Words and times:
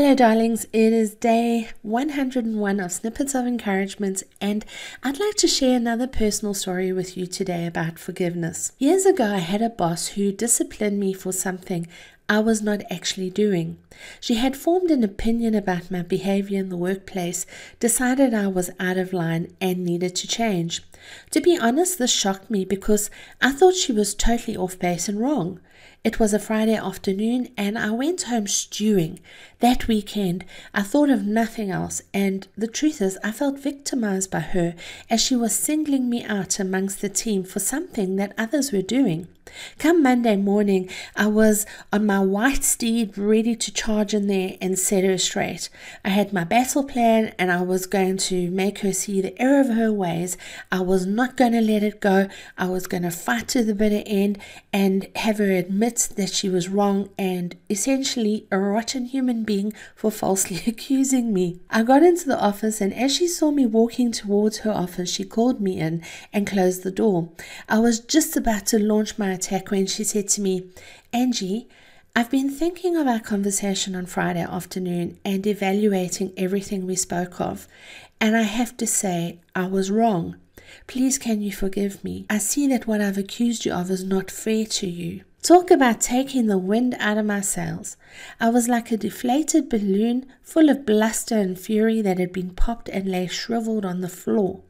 Hello, 0.00 0.14
darlings. 0.14 0.64
It 0.72 0.94
is 0.94 1.12
day 1.12 1.68
101 1.82 2.80
of 2.80 2.90
Snippets 2.90 3.34
of 3.34 3.46
Encouragement, 3.46 4.22
and 4.40 4.64
I'd 5.02 5.20
like 5.20 5.34
to 5.34 5.46
share 5.46 5.76
another 5.76 6.06
personal 6.06 6.54
story 6.54 6.90
with 6.90 7.18
you 7.18 7.26
today 7.26 7.66
about 7.66 7.98
forgiveness. 7.98 8.72
Years 8.78 9.04
ago, 9.04 9.26
I 9.26 9.40
had 9.40 9.60
a 9.60 9.68
boss 9.68 10.08
who 10.08 10.32
disciplined 10.32 10.98
me 10.98 11.12
for 11.12 11.32
something 11.32 11.86
I 12.30 12.38
was 12.38 12.62
not 12.62 12.82
actually 12.92 13.28
doing. 13.28 13.78
She 14.20 14.36
had 14.36 14.56
formed 14.56 14.92
an 14.92 15.02
opinion 15.02 15.56
about 15.56 15.90
my 15.90 16.02
behavior 16.02 16.60
in 16.60 16.68
the 16.68 16.76
workplace, 16.76 17.44
decided 17.80 18.32
I 18.32 18.46
was 18.46 18.70
out 18.78 18.98
of 18.98 19.12
line 19.12 19.52
and 19.60 19.84
needed 19.84 20.14
to 20.14 20.28
change. 20.28 20.84
To 21.32 21.40
be 21.40 21.58
honest, 21.58 21.98
this 21.98 22.12
shocked 22.12 22.48
me 22.48 22.64
because 22.64 23.10
I 23.42 23.50
thought 23.50 23.74
she 23.74 23.90
was 23.90 24.14
totally 24.14 24.56
off 24.56 24.78
base 24.78 25.08
and 25.08 25.18
wrong. 25.18 25.58
It 26.04 26.20
was 26.20 26.32
a 26.32 26.38
Friday 26.38 26.76
afternoon 26.76 27.48
and 27.56 27.76
I 27.76 27.90
went 27.90 28.22
home 28.22 28.46
stewing. 28.46 29.18
That 29.58 29.88
weekend, 29.88 30.44
I 30.72 30.82
thought 30.82 31.10
of 31.10 31.26
nothing 31.26 31.72
else, 31.72 32.00
and 32.14 32.46
the 32.56 32.68
truth 32.68 33.02
is, 33.02 33.18
I 33.24 33.32
felt 33.32 33.58
victimized 33.58 34.30
by 34.30 34.40
her 34.40 34.76
as 35.10 35.20
she 35.20 35.34
was 35.34 35.52
singling 35.52 36.08
me 36.08 36.22
out 36.22 36.60
amongst 36.60 37.00
the 37.00 37.08
team 37.08 37.42
for 37.42 37.58
something 37.58 38.14
that 38.16 38.34
others 38.38 38.70
were 38.70 38.82
doing. 38.82 39.26
Come 39.78 40.02
Monday 40.02 40.36
morning, 40.36 40.88
I 41.16 41.26
was 41.26 41.66
on 41.92 42.06
my 42.06 42.20
white 42.20 42.64
steed 42.64 43.16
ready 43.16 43.56
to 43.56 43.72
charge 43.72 44.14
in 44.14 44.26
there 44.26 44.56
and 44.60 44.78
set 44.78 45.04
her 45.04 45.18
straight. 45.18 45.68
I 46.04 46.10
had 46.10 46.32
my 46.32 46.44
battle 46.44 46.84
plan 46.84 47.34
and 47.38 47.50
I 47.50 47.62
was 47.62 47.86
going 47.86 48.16
to 48.18 48.50
make 48.50 48.80
her 48.80 48.92
see 48.92 49.20
the 49.20 49.40
error 49.40 49.60
of 49.60 49.68
her 49.68 49.92
ways. 49.92 50.36
I 50.70 50.80
was 50.80 51.06
not 51.06 51.36
going 51.36 51.52
to 51.52 51.60
let 51.60 51.82
it 51.82 52.00
go. 52.00 52.28
I 52.58 52.66
was 52.66 52.86
going 52.86 53.02
to 53.02 53.10
fight 53.10 53.48
to 53.48 53.64
the 53.64 53.74
bitter 53.74 54.02
end 54.06 54.38
and 54.72 55.08
have 55.16 55.38
her 55.38 55.50
admit 55.50 56.10
that 56.16 56.30
she 56.30 56.48
was 56.48 56.68
wrong 56.68 57.08
and 57.18 57.56
essentially 57.68 58.46
a 58.50 58.58
rotten 58.58 59.06
human 59.06 59.44
being 59.44 59.72
for 59.94 60.10
falsely 60.10 60.62
accusing 60.66 61.32
me. 61.32 61.60
I 61.70 61.82
got 61.82 62.02
into 62.02 62.26
the 62.26 62.40
office 62.40 62.80
and 62.80 62.94
as 62.94 63.14
she 63.14 63.26
saw 63.26 63.50
me 63.50 63.66
walking 63.66 64.12
towards 64.12 64.58
her 64.58 64.70
office, 64.70 65.10
she 65.10 65.24
called 65.24 65.60
me 65.60 65.78
in 65.78 66.02
and 66.32 66.46
closed 66.46 66.82
the 66.82 66.90
door. 66.90 67.30
I 67.68 67.78
was 67.78 68.00
just 68.00 68.36
about 68.36 68.66
to 68.66 68.78
launch 68.78 69.18
my 69.18 69.32
when 69.68 69.86
she 69.86 70.04
said 70.04 70.28
to 70.28 70.40
me, 70.40 70.70
Angie, 71.12 71.68
I've 72.14 72.30
been 72.30 72.50
thinking 72.50 72.96
of 72.96 73.06
our 73.06 73.20
conversation 73.20 73.94
on 73.94 74.06
Friday 74.06 74.42
afternoon 74.42 75.18
and 75.24 75.46
evaluating 75.46 76.32
everything 76.36 76.86
we 76.86 76.96
spoke 76.96 77.40
of, 77.40 77.68
and 78.20 78.36
I 78.36 78.42
have 78.42 78.76
to 78.78 78.86
say 78.86 79.38
I 79.54 79.66
was 79.66 79.90
wrong. 79.90 80.36
Please, 80.86 81.18
can 81.18 81.40
you 81.40 81.52
forgive 81.52 82.02
me? 82.02 82.26
I 82.28 82.38
see 82.38 82.66
that 82.68 82.86
what 82.86 83.00
I've 83.00 83.18
accused 83.18 83.64
you 83.64 83.72
of 83.72 83.90
is 83.90 84.04
not 84.04 84.30
fair 84.30 84.66
to 84.66 84.88
you. 84.88 85.22
Talk 85.42 85.70
about 85.70 86.02
taking 86.02 86.46
the 86.46 86.58
wind 86.58 86.94
out 86.98 87.16
of 87.16 87.24
my 87.24 87.40
sails. 87.40 87.96
I 88.38 88.50
was 88.50 88.68
like 88.68 88.92
a 88.92 88.96
deflated 88.96 89.70
balloon 89.70 90.26
full 90.42 90.68
of 90.68 90.84
bluster 90.84 91.38
and 91.38 91.58
fury 91.58 92.02
that 92.02 92.18
had 92.18 92.32
been 92.32 92.50
popped 92.50 92.90
and 92.90 93.10
lay 93.10 93.26
shriveled 93.26 93.86
on 93.86 94.00
the 94.00 94.08
floor. 94.08 94.60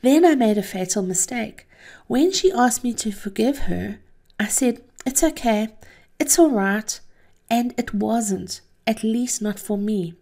Then 0.00 0.24
I 0.24 0.36
made 0.36 0.58
a 0.58 0.62
fatal 0.62 1.02
mistake. 1.02 1.66
When 2.06 2.30
she 2.30 2.52
asked 2.52 2.84
me 2.84 2.92
to 2.94 3.10
forgive 3.10 3.60
her, 3.60 3.98
I 4.42 4.48
said, 4.48 4.82
It's 5.06 5.22
okay, 5.22 5.68
it's 6.18 6.38
all 6.38 6.50
right. 6.50 6.98
And 7.48 7.74
it 7.76 7.94
wasn't, 7.94 8.60
at 8.86 9.02
least 9.02 9.42
not 9.42 9.58
for 9.58 9.76
me. 9.76 10.14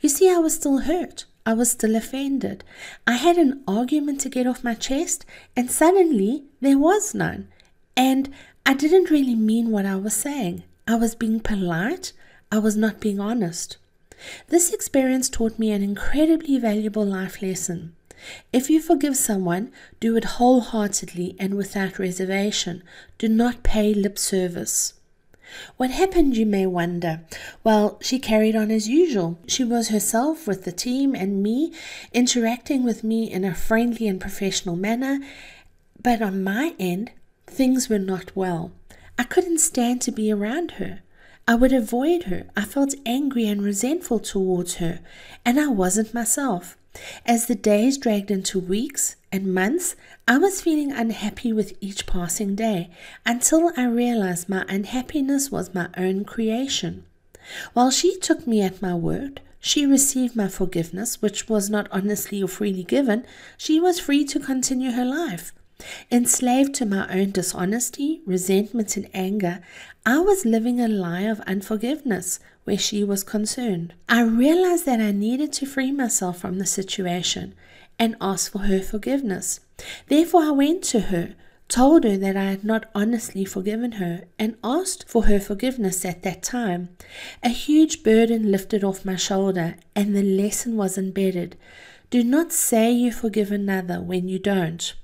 You 0.00 0.08
see, 0.08 0.30
I 0.30 0.38
was 0.38 0.54
still 0.54 0.78
hurt. 0.78 1.26
I 1.44 1.52
was 1.52 1.70
still 1.70 1.94
offended. 1.94 2.64
I 3.06 3.12
had 3.12 3.36
an 3.36 3.62
argument 3.68 4.20
to 4.22 4.28
get 4.28 4.46
off 4.46 4.64
my 4.64 4.74
chest, 4.74 5.24
and 5.54 5.70
suddenly 5.70 6.44
there 6.60 6.78
was 6.78 7.14
none. 7.14 7.48
And 7.96 8.30
I 8.64 8.74
didn't 8.74 9.10
really 9.10 9.36
mean 9.36 9.70
what 9.70 9.86
I 9.86 9.96
was 9.96 10.14
saying. 10.14 10.64
I 10.88 10.96
was 10.96 11.14
being 11.14 11.40
polite, 11.40 12.12
I 12.50 12.58
was 12.58 12.76
not 12.76 13.00
being 13.00 13.20
honest. 13.20 13.76
This 14.48 14.72
experience 14.72 15.28
taught 15.28 15.58
me 15.58 15.70
an 15.70 15.82
incredibly 15.82 16.58
valuable 16.58 17.04
life 17.04 17.42
lesson. 17.42 17.94
If 18.52 18.70
you 18.70 18.80
forgive 18.80 19.16
someone, 19.16 19.72
do 20.00 20.16
it 20.16 20.24
wholeheartedly 20.24 21.36
and 21.38 21.54
without 21.54 21.98
reservation. 21.98 22.82
Do 23.18 23.28
not 23.28 23.62
pay 23.62 23.92
lip 23.94 24.18
service. 24.18 24.94
What 25.76 25.90
happened, 25.90 26.36
you 26.36 26.44
may 26.46 26.66
wonder? 26.66 27.20
Well, 27.62 27.98
she 28.02 28.18
carried 28.18 28.56
on 28.56 28.70
as 28.70 28.88
usual. 28.88 29.38
She 29.46 29.64
was 29.64 29.88
herself 29.88 30.46
with 30.46 30.64
the 30.64 30.72
team 30.72 31.14
and 31.14 31.42
me, 31.42 31.72
interacting 32.12 32.82
with 32.82 33.04
me 33.04 33.30
in 33.30 33.44
a 33.44 33.54
friendly 33.54 34.08
and 34.08 34.20
professional 34.20 34.76
manner. 34.76 35.20
But 36.02 36.20
on 36.20 36.42
my 36.42 36.74
end, 36.78 37.12
things 37.46 37.88
were 37.88 37.98
not 37.98 38.34
well. 38.34 38.72
I 39.18 39.22
couldn't 39.22 39.58
stand 39.58 40.02
to 40.02 40.12
be 40.12 40.32
around 40.32 40.72
her. 40.72 41.00
I 41.48 41.54
would 41.54 41.72
avoid 41.72 42.24
her. 42.24 42.46
I 42.56 42.64
felt 42.64 42.94
angry 43.06 43.46
and 43.46 43.62
resentful 43.62 44.18
towards 44.18 44.74
her, 44.74 44.98
and 45.44 45.60
I 45.60 45.68
wasn't 45.68 46.12
myself. 46.12 46.76
As 47.24 47.46
the 47.46 47.54
days 47.54 47.98
dragged 47.98 48.30
into 48.30 48.58
weeks 48.58 49.16
and 49.30 49.52
months, 49.52 49.96
I 50.28 50.38
was 50.38 50.60
feeling 50.60 50.92
unhappy 50.92 51.52
with 51.52 51.76
each 51.80 52.06
passing 52.06 52.54
day 52.54 52.90
until 53.24 53.72
I 53.76 53.86
realized 53.86 54.48
my 54.48 54.64
unhappiness 54.68 55.50
was 55.50 55.74
my 55.74 55.88
own 55.96 56.24
creation. 56.24 57.04
While 57.74 57.90
she 57.90 58.18
took 58.18 58.46
me 58.46 58.62
at 58.62 58.82
my 58.82 58.94
word, 58.94 59.40
she 59.60 59.84
received 59.84 60.36
my 60.36 60.48
forgiveness, 60.48 61.20
which 61.20 61.48
was 61.48 61.68
not 61.68 61.88
honestly 61.90 62.42
or 62.42 62.48
freely 62.48 62.84
given. 62.84 63.24
She 63.56 63.80
was 63.80 63.98
free 63.98 64.24
to 64.26 64.40
continue 64.40 64.92
her 64.92 65.04
life. 65.04 65.52
Enslaved 66.10 66.74
to 66.74 66.86
my 66.86 67.06
own 67.14 67.32
dishonesty, 67.32 68.22
resentment, 68.24 68.96
and 68.96 69.08
anger, 69.12 69.60
I 70.06 70.20
was 70.20 70.46
living 70.46 70.80
a 70.80 70.88
lie 70.88 71.22
of 71.22 71.40
unforgiveness 71.40 72.40
where 72.64 72.78
she 72.78 73.04
was 73.04 73.22
concerned. 73.22 73.94
I 74.08 74.22
realized 74.22 74.86
that 74.86 75.00
I 75.00 75.12
needed 75.12 75.52
to 75.54 75.66
free 75.66 75.92
myself 75.92 76.38
from 76.38 76.58
the 76.58 76.66
situation 76.66 77.54
and 77.98 78.16
ask 78.20 78.52
for 78.52 78.60
her 78.60 78.80
forgiveness. 78.80 79.60
Therefore, 80.08 80.44
I 80.44 80.50
went 80.50 80.82
to 80.84 81.00
her, 81.00 81.34
told 81.68 82.04
her 82.04 82.16
that 82.16 82.36
I 82.36 82.44
had 82.44 82.64
not 82.64 82.88
honestly 82.94 83.44
forgiven 83.44 83.92
her, 83.92 84.24
and 84.38 84.56
asked 84.62 85.08
for 85.08 85.24
her 85.24 85.40
forgiveness 85.40 86.04
at 86.04 86.22
that 86.22 86.42
time. 86.42 86.90
A 87.42 87.48
huge 87.48 88.02
burden 88.02 88.50
lifted 88.50 88.82
off 88.82 89.04
my 89.04 89.16
shoulder, 89.16 89.76
and 89.94 90.14
the 90.14 90.22
lesson 90.22 90.76
was 90.76 90.96
embedded. 90.96 91.56
Do 92.08 92.22
not 92.22 92.52
say 92.52 92.92
you 92.92 93.12
forgive 93.12 93.50
another 93.50 94.00
when 94.00 94.28
you 94.28 94.38
don't. 94.38 94.94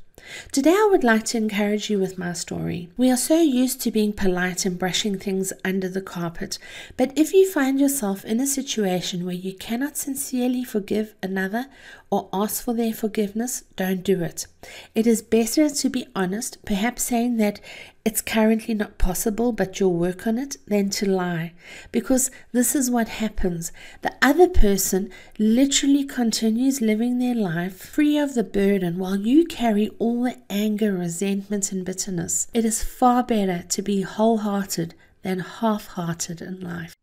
Today, 0.51 0.73
I 0.73 0.89
would 0.91 1.05
like 1.05 1.25
to 1.27 1.39
encourage 1.39 1.91
you 1.91 1.99
with 1.99 2.19
my 2.19 2.33
story. 2.33 2.89
We 2.97 3.11
are 3.11 3.17
so 3.17 3.41
used 3.41 3.81
to 3.83 3.91
being 3.91 4.13
polite 4.13 4.65
and 4.65 4.79
brushing 4.79 5.19
things 5.19 5.53
under 5.65 5.89
the 5.89 6.01
carpet, 6.01 6.59
but 6.97 7.17
if 7.17 7.33
you 7.33 7.51
find 7.51 7.81
yourself 7.81 8.25
in 8.25 8.41
a 8.41 8.47
situation 8.47 9.25
where 9.25 9.35
you 9.35 9.55
cannot 9.55 9.97
sincerely 9.97 10.65
forgive 10.65 11.15
another 11.23 11.67
or 12.11 12.29
ask 12.33 12.63
for 12.63 12.75
their 12.75 12.93
forgiveness, 12.93 13.65
don't 13.77 14.03
do 14.03 14.23
it. 14.23 14.47
It 14.95 15.07
is 15.07 15.23
better 15.23 15.71
to 15.71 15.89
be 15.89 16.07
honest, 16.15 16.65
perhaps 16.65 17.05
saying 17.05 17.39
that 17.39 17.61
it's 18.05 18.21
currently 18.21 18.75
not 18.75 18.99
possible, 18.99 19.53
but 19.53 19.79
you'll 19.79 19.95
work 19.95 20.27
on 20.27 20.37
it, 20.37 20.57
than 20.67 20.91
to 20.91 21.09
lie. 21.09 21.53
Because 21.93 22.31
this 22.51 22.75
is 22.75 22.91
what 22.91 23.09
happens. 23.09 23.71
The 24.03 24.13
other 24.21 24.49
person 24.49 25.11
literally 25.39 26.05
continues 26.05 26.81
living 26.81 27.19
their 27.19 27.35
life 27.35 27.77
free 27.77 28.19
of 28.19 28.35
the 28.35 28.43
burden 28.43 28.99
while 28.99 29.17
you 29.17 29.45
carry 29.47 29.89
all 30.01 30.25
the 30.25 30.37
anger, 30.51 30.93
resentment, 30.93 31.71
and 31.71 31.85
bitterness. 31.85 32.49
It 32.53 32.65
is 32.65 32.83
far 32.83 33.23
better 33.23 33.65
to 33.69 33.83
be 33.83 34.03
wholehearted 34.03 34.95
than 35.23 35.39
half 35.39 35.87
hearted 35.87 36.43
in 36.43 36.61
life. 36.61 36.97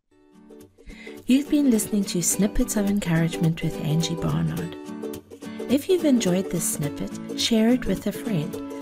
You've 1.26 1.50
been 1.50 1.72
listening 1.72 2.04
to 2.06 2.22
Snippets 2.22 2.76
of 2.76 2.90
Encouragement 2.90 3.64
with 3.64 3.80
Angie 3.86 4.16
Barnard. 4.16 4.76
If 5.70 5.88
you've 5.88 6.06
enjoyed 6.06 6.52
this 6.52 6.74
snippet, 6.74 7.40
share 7.40 7.70
it 7.70 7.86
with 7.86 8.08
a 8.08 8.12
friend. 8.12 8.69